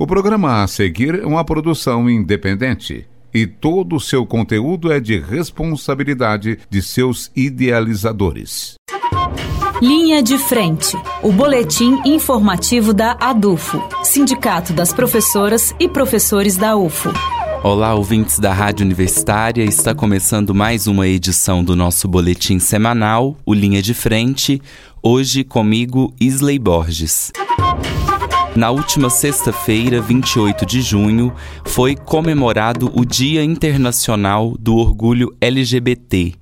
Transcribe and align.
O 0.00 0.06
programa 0.06 0.62
a 0.62 0.66
seguir 0.66 1.20
é 1.20 1.26
uma 1.26 1.44
produção 1.44 2.08
independente 2.08 3.06
e 3.34 3.46
todo 3.46 3.96
o 3.96 4.00
seu 4.00 4.24
conteúdo 4.24 4.90
é 4.90 4.98
de 4.98 5.18
responsabilidade 5.18 6.58
de 6.70 6.80
seus 6.80 7.30
idealizadores. 7.36 8.76
Linha 9.82 10.22
de 10.22 10.38
Frente, 10.38 10.96
o 11.22 11.30
boletim 11.30 12.00
informativo 12.06 12.94
da 12.94 13.14
ADUFO, 13.20 13.78
Sindicato 14.02 14.72
das 14.72 14.90
Professoras 14.90 15.74
e 15.78 15.86
Professores 15.86 16.56
da 16.56 16.74
UFO. 16.78 17.10
Olá, 17.62 17.92
ouvintes 17.92 18.38
da 18.38 18.54
Rádio 18.54 18.86
Universitária. 18.86 19.64
Está 19.64 19.94
começando 19.94 20.54
mais 20.54 20.86
uma 20.86 21.06
edição 21.06 21.62
do 21.62 21.76
nosso 21.76 22.08
boletim 22.08 22.58
semanal, 22.58 23.36
o 23.44 23.52
Linha 23.52 23.82
de 23.82 23.92
Frente. 23.92 24.62
Hoje 25.02 25.44
comigo, 25.44 26.10
Isley 26.18 26.58
Borges. 26.58 27.30
Na 28.56 28.70
última 28.72 29.08
sexta-feira, 29.08 30.02
28 30.02 30.66
de 30.66 30.82
junho, 30.82 31.32
foi 31.64 31.94
comemorado 31.94 32.90
o 32.94 33.04
Dia 33.04 33.44
Internacional 33.44 34.56
do 34.58 34.74
Orgulho 34.74 35.34
LGBT, 35.40 36.34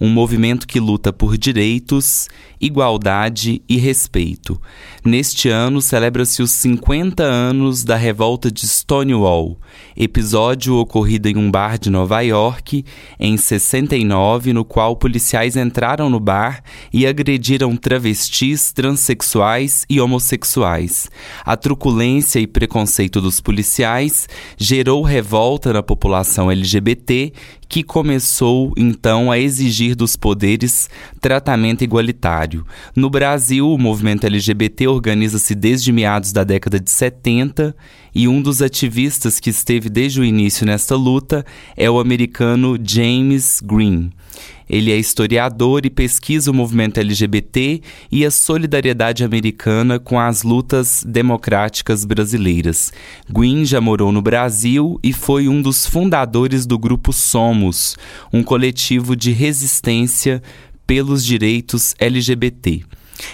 um 0.00 0.08
movimento 0.08 0.66
que 0.66 0.78
luta 0.78 1.12
por 1.12 1.36
direitos, 1.36 2.28
igualdade 2.60 3.62
e 3.68 3.76
respeito. 3.76 4.60
Neste 5.04 5.48
ano 5.48 5.80
celebra-se 5.80 6.42
os 6.42 6.50
50 6.50 7.22
anos 7.22 7.84
da 7.84 7.96
revolta 7.96 8.50
de 8.50 8.66
Stonewall, 8.66 9.58
episódio 9.96 10.76
ocorrido 10.76 11.28
em 11.28 11.36
um 11.36 11.50
bar 11.50 11.78
de 11.78 11.90
Nova 11.90 12.20
York 12.20 12.84
em 13.18 13.36
69, 13.36 14.52
no 14.52 14.64
qual 14.64 14.96
policiais 14.96 15.56
entraram 15.56 16.10
no 16.10 16.18
bar 16.18 16.62
e 16.92 17.06
agrediram 17.06 17.76
travestis, 17.76 18.72
transexuais 18.72 19.84
e 19.88 20.00
homossexuais. 20.00 21.08
A 21.44 21.56
truculência 21.56 22.40
e 22.40 22.46
preconceito 22.46 23.20
dos 23.20 23.40
policiais 23.40 24.28
gerou 24.56 25.02
revolta 25.02 25.72
na 25.72 25.82
população 25.82 26.50
LGBT, 26.50 27.32
que 27.68 27.82
começou 27.82 28.72
então 28.76 29.30
a 29.30 29.38
exigir 29.38 29.94
dos 29.96 30.16
poderes 30.16 30.88
tratamento 31.20 31.82
igualitário. 31.82 32.45
No 32.94 33.10
Brasil, 33.10 33.68
o 33.68 33.78
movimento 33.78 34.26
LGBT 34.26 34.88
organiza-se 34.88 35.54
desde 35.54 35.92
meados 35.92 36.32
da 36.32 36.44
década 36.44 36.78
de 36.78 36.90
70 36.90 37.74
e 38.14 38.26
um 38.28 38.40
dos 38.40 38.62
ativistas 38.62 39.38
que 39.38 39.50
esteve 39.50 39.88
desde 39.88 40.20
o 40.20 40.24
início 40.24 40.64
nesta 40.64 40.96
luta 40.96 41.44
é 41.76 41.90
o 41.90 41.98
americano 41.98 42.78
James 42.82 43.60
Green. 43.62 44.10
Ele 44.68 44.90
é 44.90 44.96
historiador 44.96 45.86
e 45.86 45.90
pesquisa 45.90 46.50
o 46.50 46.54
movimento 46.54 46.98
LGBT 46.98 47.80
e 48.10 48.24
a 48.24 48.30
solidariedade 48.30 49.22
americana 49.22 50.00
com 50.00 50.18
as 50.18 50.42
lutas 50.42 51.04
democráticas 51.06 52.04
brasileiras. 52.04 52.92
Green 53.30 53.64
já 53.64 53.80
morou 53.80 54.10
no 54.10 54.20
Brasil 54.20 54.98
e 55.02 55.12
foi 55.12 55.46
um 55.46 55.62
dos 55.62 55.86
fundadores 55.86 56.66
do 56.66 56.78
grupo 56.78 57.12
Somos, 57.12 57.96
um 58.32 58.42
coletivo 58.42 59.14
de 59.14 59.30
resistência 59.30 60.42
pelos 60.86 61.24
direitos 61.24 61.94
LGBT. 61.98 62.84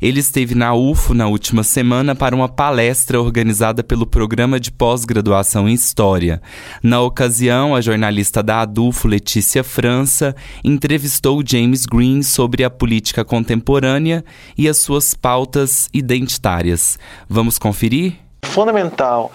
Ele 0.00 0.20
esteve 0.20 0.54
na 0.54 0.74
UFO 0.74 1.14
na 1.14 1.26
última 1.26 1.62
semana 1.62 2.14
para 2.14 2.34
uma 2.34 2.48
palestra 2.48 3.20
organizada 3.20 3.82
pelo 3.82 4.06
Programa 4.06 4.58
de 4.58 4.70
Pós-Graduação 4.70 5.68
em 5.68 5.74
História. 5.74 6.42
Na 6.82 7.00
ocasião, 7.00 7.74
a 7.74 7.80
jornalista 7.80 8.42
da 8.42 8.62
ADUFO, 8.62 9.08
Letícia 9.08 9.62
França, 9.62 10.34
entrevistou 10.64 11.42
James 11.46 11.86
Green 11.86 12.22
sobre 12.22 12.64
a 12.64 12.70
política 12.70 13.24
contemporânea 13.24 14.24
e 14.56 14.68
as 14.68 14.78
suas 14.78 15.14
pautas 15.14 15.88
identitárias. 15.92 16.98
Vamos 17.28 17.58
conferir? 17.58 18.27
Fundamental 18.42 19.30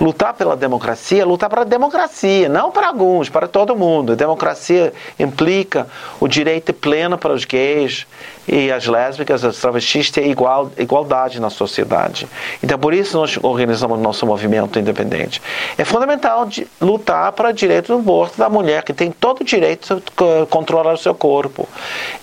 lutar 0.00 0.34
pela 0.34 0.56
democracia, 0.56 1.24
lutar 1.26 1.50
para 1.50 1.62
a 1.62 1.64
democracia, 1.64 2.48
não 2.48 2.70
para 2.70 2.88
alguns, 2.88 3.28
para 3.28 3.48
todo 3.48 3.74
mundo. 3.74 4.12
A 4.12 4.14
democracia 4.14 4.92
implica 5.18 5.86
o 6.20 6.28
direito 6.28 6.72
pleno 6.72 7.18
para 7.18 7.32
os 7.32 7.44
gays 7.44 8.06
e 8.46 8.70
as 8.70 8.86
lésbicas, 8.86 9.44
as 9.44 9.58
travestis 9.58 10.10
ter 10.10 10.26
igual, 10.26 10.70
igualdade 10.78 11.40
na 11.40 11.50
sociedade. 11.50 12.28
Então, 12.62 12.78
por 12.78 12.94
isso 12.94 13.18
nós 13.18 13.38
organizamos 13.42 13.98
nosso 13.98 14.24
movimento 14.24 14.78
independente. 14.78 15.42
É 15.76 15.84
fundamental 15.84 16.48
lutar 16.80 17.32
para 17.32 17.50
o 17.50 17.52
direito 17.52 17.88
do 17.88 17.98
aborto 17.98 18.38
da 18.38 18.48
mulher, 18.48 18.84
que 18.84 18.92
tem 18.92 19.10
todo 19.10 19.40
o 19.40 19.44
direito 19.44 19.96
de 19.96 20.46
controlar 20.48 20.94
o 20.94 20.98
seu 20.98 21.14
corpo. 21.14 21.68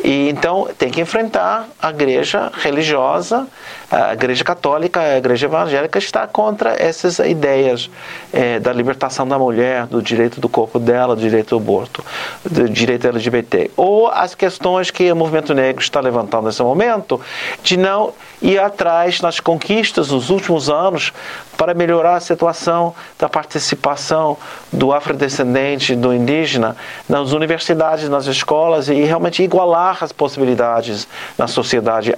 E 0.03 0.29
então 0.29 0.67
tem 0.77 0.89
que 0.89 1.01
enfrentar 1.01 1.67
a 1.79 1.89
igreja 1.89 2.51
religiosa, 2.55 3.47
a 3.91 4.13
igreja 4.13 4.43
católica, 4.43 4.99
a 4.99 5.17
igreja 5.17 5.45
evangélica 5.45 5.99
está 5.99 6.24
contra 6.27 6.75
essas 6.81 7.19
ideias 7.19 7.89
é, 8.31 8.59
da 8.59 8.71
libertação 8.71 9.27
da 9.27 9.37
mulher, 9.37 9.87
do 9.87 10.01
direito 10.01 10.39
do 10.39 10.49
corpo 10.49 10.79
dela, 10.79 11.15
do 11.15 11.21
direito 11.21 11.49
do 11.49 11.57
aborto, 11.57 12.03
do 12.43 12.69
direito 12.69 13.07
LGBT. 13.07 13.71
Ou 13.75 14.07
as 14.07 14.35
questões 14.35 14.91
que 14.91 15.11
o 15.11 15.15
movimento 15.15 15.53
negro 15.53 15.81
está 15.81 15.99
levantando 15.99 16.45
nesse 16.45 16.61
momento, 16.61 17.19
de 17.63 17.77
não 17.77 18.13
ir 18.41 18.59
atrás 18.59 19.21
nas 19.21 19.39
conquistas 19.39 20.07
dos 20.07 20.29
últimos 20.29 20.69
anos 20.69 21.13
para 21.57 21.73
melhorar 21.73 22.15
a 22.15 22.19
situação 22.19 22.93
da 23.17 23.29
participação 23.29 24.37
do 24.71 24.93
afrodescendente, 24.93 25.95
do 25.95 26.13
indígena 26.13 26.75
nas 27.07 27.31
universidades, 27.31 28.09
nas 28.09 28.25
escolas 28.25 28.87
e 28.87 29.03
realmente 29.03 29.43
igualar 29.43 30.03
as 30.03 30.11
possibilidades 30.11 31.07
na 31.37 31.47
sociedade 31.47 32.15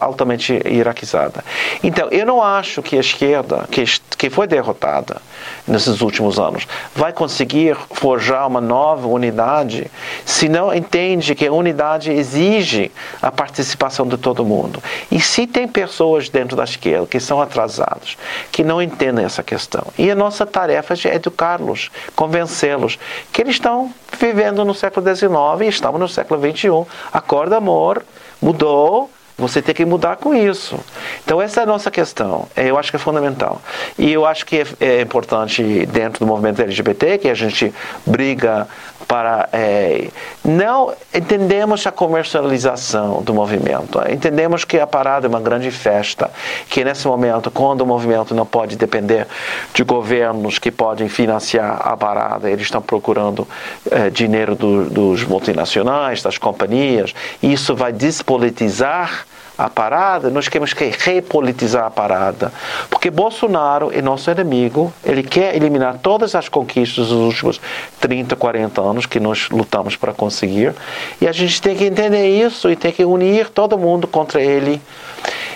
altamente 0.00 0.60
hierarquizada. 0.66 1.44
Então, 1.82 2.08
eu 2.10 2.26
não 2.26 2.42
acho 2.42 2.82
que 2.82 2.96
a 2.96 3.00
esquerda, 3.00 3.66
que, 3.70 3.84
que 4.16 4.30
foi 4.30 4.46
derrotada 4.46 5.20
nesses 5.66 6.00
últimos 6.00 6.38
anos, 6.38 6.66
vai 6.94 7.12
conseguir 7.12 7.76
forjar 7.92 8.46
uma 8.46 8.60
nova 8.60 9.06
unidade 9.06 9.90
se 10.24 10.48
não 10.48 10.74
entende 10.74 11.34
que 11.34 11.46
a 11.46 11.52
unidade 11.52 12.10
exige 12.10 12.90
a 13.20 13.30
participação 13.30 14.06
de 14.06 14.16
todo 14.16 14.44
mundo. 14.44 14.82
E 15.10 15.20
se 15.20 15.46
tem 15.46 15.68
pessoas 15.68 16.28
dentro 16.28 16.56
da 16.56 16.64
esquerda 16.64 17.06
que 17.06 17.20
são 17.20 17.40
atrasadas, 17.40 18.16
que 18.50 18.64
não 18.64 18.71
entendem 18.80 19.24
essa 19.24 19.42
questão. 19.42 19.86
E 19.98 20.10
a 20.10 20.14
nossa 20.14 20.46
tarefa 20.46 20.94
é 20.94 21.14
educá-los, 21.16 21.90
convencê-los 22.14 22.98
que 23.32 23.42
eles 23.42 23.56
estão 23.56 23.92
vivendo 24.18 24.64
no 24.64 24.74
século 24.74 25.14
XIX 25.14 25.32
e 25.62 25.68
estamos 25.68 26.00
no 26.00 26.08
século 26.08 26.40
XXI. 26.40 26.86
Acorda, 27.12 27.56
amor, 27.56 28.04
mudou, 28.40 29.10
você 29.36 29.62
tem 29.62 29.74
que 29.74 29.84
mudar 29.84 30.16
com 30.16 30.34
isso. 30.34 30.78
Então, 31.24 31.40
essa 31.40 31.60
é 31.60 31.62
a 31.62 31.66
nossa 31.66 31.90
questão. 31.90 32.48
É, 32.54 32.70
eu 32.70 32.78
acho 32.78 32.90
que 32.90 32.96
é 32.96 32.98
fundamental. 32.98 33.60
E 33.98 34.12
eu 34.12 34.26
acho 34.26 34.44
que 34.46 34.58
é, 34.58 34.66
é 34.80 35.00
importante, 35.00 35.86
dentro 35.86 36.20
do 36.20 36.26
movimento 36.26 36.60
LGBT, 36.60 37.18
que 37.18 37.28
a 37.28 37.34
gente 37.34 37.72
briga 38.06 38.66
para. 39.06 39.48
É, 39.52 40.08
não 40.44 40.94
entendemos 41.12 41.86
a 41.86 41.92
comercialização 41.92 43.22
do 43.22 43.34
movimento. 43.34 44.00
Entendemos 44.10 44.64
que 44.64 44.78
a 44.78 44.86
parada 44.86 45.26
é 45.26 45.28
uma 45.28 45.40
grande 45.40 45.70
festa. 45.70 46.30
Que 46.68 46.84
nesse 46.84 47.06
momento, 47.06 47.50
quando 47.50 47.82
o 47.82 47.86
movimento 47.86 48.34
não 48.34 48.46
pode 48.46 48.76
depender 48.76 49.26
de 49.74 49.82
governos 49.82 50.58
que 50.58 50.70
podem 50.70 51.08
financiar 51.08 51.80
a 51.86 51.96
parada, 51.96 52.50
eles 52.50 52.62
estão 52.62 52.80
procurando 52.80 53.46
é, 53.90 54.08
dinheiro 54.08 54.54
do, 54.54 54.88
dos 54.88 55.24
multinacionais, 55.24 56.22
das 56.22 56.38
companhias. 56.38 57.14
Isso 57.42 57.74
vai 57.74 57.92
despolitizar 57.92 59.26
a 59.56 59.68
parada, 59.68 60.30
nós 60.30 60.48
temos 60.48 60.72
que 60.72 60.84
repolitizar 60.98 61.84
a 61.84 61.90
parada. 61.90 62.52
Porque 62.88 63.10
Bolsonaro 63.10 63.90
é 63.92 64.00
nosso 64.00 64.30
inimigo, 64.30 64.92
ele 65.04 65.22
quer 65.22 65.54
eliminar 65.54 65.98
todas 65.98 66.34
as 66.34 66.48
conquistas 66.48 67.08
dos 67.08 67.18
últimos 67.18 67.60
30, 68.00 68.34
40 68.34 68.80
anos 68.80 69.06
que 69.06 69.20
nós 69.20 69.48
lutamos 69.50 69.96
para 69.96 70.12
conseguir. 70.12 70.74
E 71.20 71.28
a 71.28 71.32
gente 71.32 71.60
tem 71.60 71.76
que 71.76 71.84
entender 71.84 72.26
isso 72.28 72.70
e 72.70 72.76
tem 72.76 72.92
que 72.92 73.04
unir 73.04 73.48
todo 73.50 73.78
mundo 73.78 74.06
contra 74.06 74.40
ele. 74.40 74.80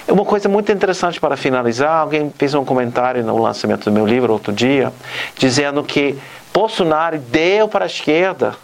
Uma 0.09 0.25
coisa 0.25 0.49
muito 0.49 0.71
interessante 0.71 1.19
para 1.19 1.37
finalizar, 1.37 2.03
alguém 2.03 2.33
fez 2.39 2.55
um 2.55 2.65
comentário 2.65 3.25
no 3.25 3.37
lançamento 3.39 3.87
do 3.87 3.93
meu 3.93 4.07
livro 4.07 4.33
outro 4.33 4.53
dia, 4.53 4.93
dizendo 5.37 5.83
que 5.83 6.17
Bolsonaro 6.55 7.19
deu 7.19 7.67
para 7.67 7.85
a 7.85 7.89
esquerda 7.89 8.55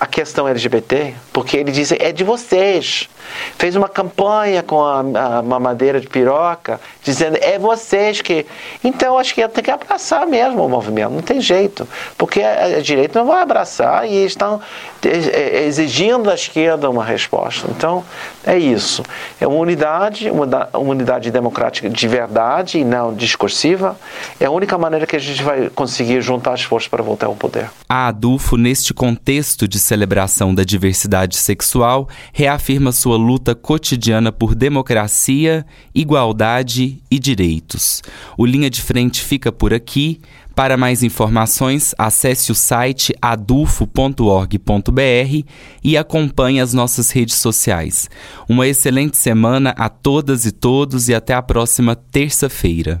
a 0.00 0.06
questão 0.06 0.48
LGBT, 0.48 1.14
porque 1.30 1.58
ele 1.58 1.70
diz 1.70 1.92
é 1.92 2.10
de 2.10 2.24
vocês. 2.24 3.06
Fez 3.58 3.76
uma 3.76 3.88
campanha 3.88 4.62
com 4.62 4.82
a, 4.82 5.00
a 5.00 5.42
mamadeira 5.42 6.00
de 6.00 6.08
piroca, 6.08 6.80
dizendo 7.02 7.36
é 7.40 7.58
vocês 7.58 8.22
que. 8.22 8.46
Então 8.82 9.18
acho 9.18 9.34
que 9.34 9.46
tem 9.48 9.62
que 9.62 9.70
abraçar 9.70 10.26
mesmo 10.26 10.64
o 10.64 10.68
movimento, 10.70 11.12
não 11.12 11.20
tem 11.20 11.38
jeito, 11.38 11.86
porque 12.16 12.40
a, 12.40 12.78
a 12.78 12.80
direita 12.80 13.18
não 13.18 13.26
vai 13.26 13.42
abraçar 13.42 14.08
e 14.08 14.24
estão 14.24 14.62
exigindo 15.04 16.24
da 16.24 16.34
esquerda 16.34 16.88
uma 16.88 17.04
resposta. 17.04 17.68
Então 17.70 18.02
é 18.44 18.58
isso. 18.58 19.02
É 19.38 19.46
uma 19.46 19.58
unidade, 19.58 20.30
uma, 20.30 20.46
uma 20.72 20.90
unidade 20.90 21.30
democrática 21.30 21.90
de 21.90 22.08
verdade 22.08 22.78
e 22.78 22.84
não 22.84 23.12
discursiva. 23.12 23.98
É 24.40 24.46
a 24.46 24.50
única 24.50 24.78
maneira 24.78 25.06
que 25.06 25.16
a 25.16 25.18
gente 25.18 25.42
vai 25.42 25.68
conseguir 25.68 26.22
juntar 26.22 26.54
as 26.54 26.62
forças 26.62 26.88
para 26.88 27.02
voltar 27.02 27.26
ao 27.26 27.36
poder. 27.36 27.70
A 27.86 28.08
Adulfo, 28.08 28.56
neste 28.56 28.94
contexto 28.94 29.68
de 29.68 29.78
celebração 29.90 30.54
da 30.54 30.62
diversidade 30.62 31.36
sexual, 31.36 32.08
reafirma 32.32 32.92
sua 32.92 33.16
luta 33.16 33.56
cotidiana 33.56 34.30
por 34.30 34.54
democracia, 34.54 35.66
igualdade 35.92 37.02
e 37.10 37.18
direitos. 37.18 38.00
O 38.38 38.46
Linha 38.46 38.70
de 38.70 38.80
Frente 38.80 39.20
fica 39.20 39.50
por 39.50 39.74
aqui. 39.74 40.20
Para 40.54 40.76
mais 40.76 41.02
informações, 41.02 41.92
acesse 41.98 42.52
o 42.52 42.54
site 42.54 43.12
adufo.org.br 43.20 44.62
e 45.82 45.96
acompanhe 45.96 46.60
as 46.60 46.72
nossas 46.72 47.10
redes 47.10 47.34
sociais. 47.34 48.08
Uma 48.48 48.68
excelente 48.68 49.16
semana 49.16 49.74
a 49.76 49.88
todas 49.88 50.44
e 50.44 50.52
todos 50.52 51.08
e 51.08 51.14
até 51.14 51.34
a 51.34 51.42
próxima 51.42 51.96
terça-feira. 51.96 53.00